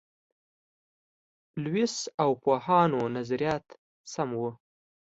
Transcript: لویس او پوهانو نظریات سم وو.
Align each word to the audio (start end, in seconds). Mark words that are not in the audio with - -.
لویس 1.63 1.95
او 2.21 2.29
پوهانو 2.43 3.01
نظریات 3.17 3.65
سم 4.11 4.29
وو. 4.39 4.49